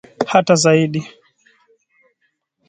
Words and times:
hata 0.31 0.55
zaidi 0.55 1.01